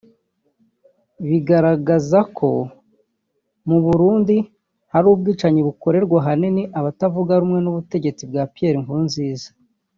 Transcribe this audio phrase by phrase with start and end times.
[1.27, 2.49] bigaragaza ko
[3.67, 4.35] mu Burundi
[4.93, 9.49] hari ubwicanyi bukorerwa ahanini abatavuga rumwe n’ubutegetsi bwa Pierre Nkurunziza